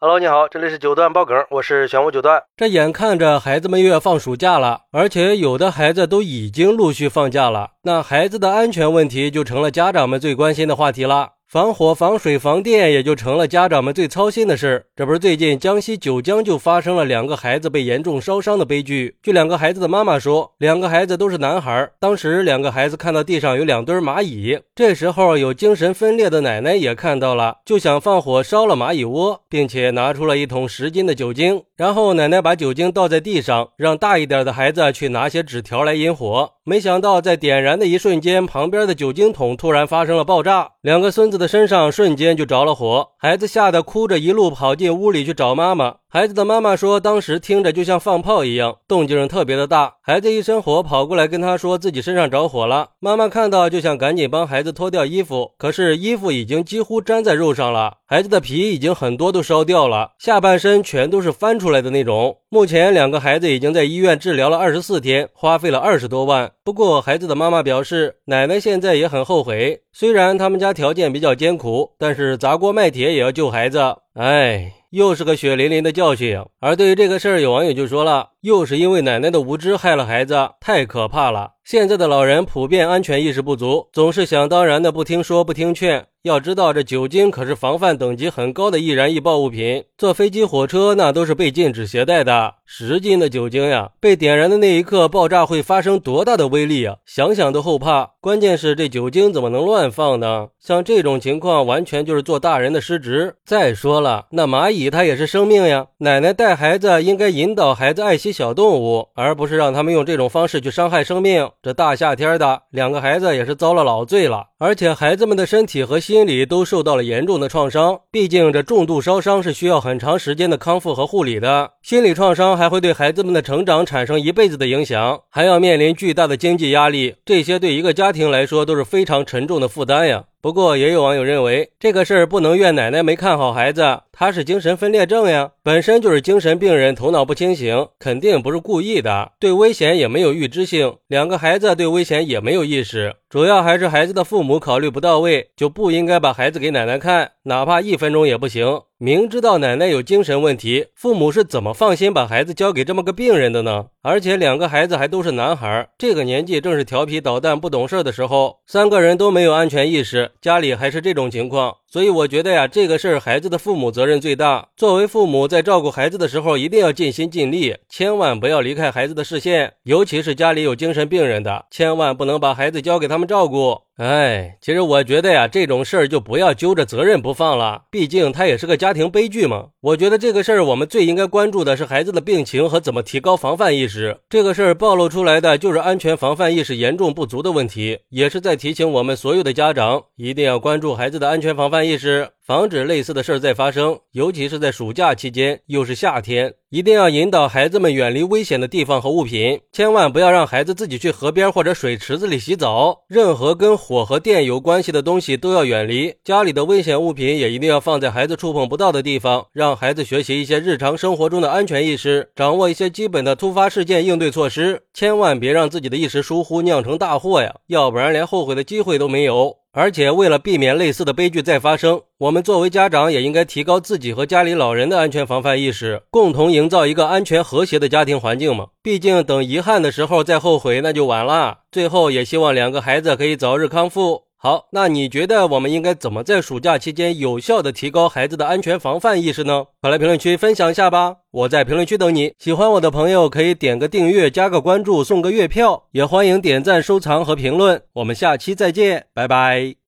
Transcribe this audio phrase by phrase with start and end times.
[0.00, 2.40] Hello，你好，这里是九段爆梗，我是玄武九段。
[2.56, 11.30] 这眼看着孩子们又要放暑假了，而且有的孩子都已经陆续放假了，那孩子的安全问题就成了家长们最关心的话题了。
[11.48, 14.84] 防火、防水、防电也就成了家长们最操心的事。
[14.94, 19.16] 这不是最近江西九江就发生了两个孩子被严重烧伤的悲剧。
[19.22, 21.90] 据两个孩子的妈妈说，两个孩子都是男孩。
[21.98, 31.62] 当时两个孩子看到地上有两堆蚂蚁，这时候有精神分裂的奶奶也看到了，就想放火烧了蚂蚁窝，并且拿出了一桶十斤的酒精。
[31.78, 36.50] 然后奶奶把酒精倒在地上，让大一点的孩子去拿些纸条来引火。
[36.68, 43.08] 没想到在点燃的一瞬间，旁边的酒精桶突然发生了爆炸，两个孙子的身上瞬间就着了火。
[43.16, 45.94] 孩子吓得哭着一路跑进屋里去找妈妈。
[46.10, 49.94] 孩子的妈妈说，当时听着就像放炮一样，动静特别的大。
[50.00, 52.90] 孩子一身火跑过来跟他说自己身上着火了。
[52.98, 61.68] 妈妈看到就想赶紧帮孩子脱掉衣服，可是衣服已经几乎粘在肉上了，孩子的皮已经很多都烧掉了，下半身全都是翻出。
[61.68, 62.38] 来的那种。
[62.48, 66.50] 目前两个孩子已经在医院治疗了二十四天，花费了二十多万。
[66.64, 69.82] 不过孩子的妈妈表示，奶奶现在也很后悔。
[69.92, 73.78] 虽然他们家条件比较艰苦，但是砸锅卖铁也要救孩子。
[74.14, 76.38] 哎，又是个血淋淋的教训。
[76.60, 81.52] 而对于这个事儿，有网友就说了，又是因为奶奶的无知害了孩子，太可怕了。
[81.64, 86.06] 现在的老人普遍安全意识不足，总是想当然的不听说不听劝。
[86.22, 92.54] 要知道，这酒精可是防范等级很高的易燃易爆物品，坐飞机、火车那都是被禁止携带的。
[92.64, 96.96] 十斤的酒精呀，被点燃的那一刻，爆炸会发生多大的威力啊！
[97.06, 98.12] 想想都后怕。
[98.20, 100.48] 关键是这酒精怎么能乱放呢？
[100.58, 103.36] 像这种情况，完全就是做大人的失职。
[103.44, 105.86] 再说了，那蚂蚁它也是生命呀。
[105.98, 111.50] 奶奶带孩子应该引导孩子爱惜小动物，而不是让他们用这种方式去伤害生命。
[111.62, 114.46] 这大夏天的，两个孩子也是遭了老罪了。
[114.60, 118.00] 而且孩子们的身体和心理都受到了严重的创伤。
[118.10, 122.56] 毕竟这重度烧伤是需要很长时间的康复和护理的，心理创伤。
[122.56, 130.24] 还会对孩子们的成长产生一辈子的影响，还要面临巨大的经济压力，这些对一个家庭来说都是非常沉重的负担呀。
[130.40, 148.80] 不过，也有网友认为这个事儿不能怨奶奶没看好孩子，他是精神分裂症呀，本身就是精神病人，头脑不清醒，肯定不是故意的，对危险也没有预知性，两个孩子对危险也没有意识，主要还是孩子的父母考虑不到位，就不应该把孩子给奶奶看，哪怕一分钟也不行。
[149.00, 153.86] 明知道奶奶有精神问题，父母是怎么放心把孩子交给这么个病人的呢？
[154.02, 160.32] 而且两个孩子还都是男孩，这个年纪正是调皮捣蛋、不懂事的时候，三个人都没有安全意识。
[160.40, 164.66] 家里还是这种情况，所以我觉得呀，这个事儿孩子的父母责任最大。
[164.76, 173.82] 作为父母，在照顾孩子的时候，一定要尽心尽力，千万不要离开孩子的视线，尤其是家里有精神病人的，千万不能把孩子交给他们照顾。
[173.98, 179.70] 哎，其实我觉得呀，这种事儿就不要揪着责任不放了，毕竟它也是个家庭悲剧嘛。
[179.80, 184.16] 我觉得这个事儿，我们最应该关注的是孩子的病情和怎么提高防范意识。
[184.28, 192.28] 这个事儿暴露出来的就是安全防范意识严重不足的问题，也是在提醒我们所有的家长一定要关注孩子的安全防范意识。
[192.48, 203.00] 防止类似的事儿再发生，尤其是在暑假期间，又是夏天，一定要引导孩子们远离危险的地方和物品，千万不要让孩子自己去河边或者水池子里洗澡。
[203.06, 206.14] 任何跟火和电有关系的东西都要远离。
[206.24, 214.84] 家里的危险物品也一定要放在孩子触碰不到的地方，让孩子学习一些日常生活中的安全意识，掌握一些基本的突发事件应对措施。
[214.94, 219.54] 千万别让自己的一时疏忽酿成大祸呀，要不然连后悔的机会都没有。
[219.72, 228.68] 而且，为了避免类似的悲剧再发生，我们作为家长也应该提高自己和家里老人的安全防范意识，共同营造一个安全和谐的家庭环境嘛。
[228.82, 231.58] 毕竟，等遗憾的时候再后悔，那就晚了。
[231.70, 234.27] 最后，也希望两个孩子可以早日康复。
[234.40, 239.64] 好，那你觉得我们应该怎么在暑假期间有效的提高孩子的安全防范意识呢？
[239.80, 241.16] 快来评论区分享一下吧！
[241.32, 242.32] 我在评论区等你。
[242.38, 247.82] 喜欢我的朋友可以点个订阅、加个关注、送个月票，也欢迎点赞、收藏和评论。
[247.94, 249.78] 我们下期再见，拜拜。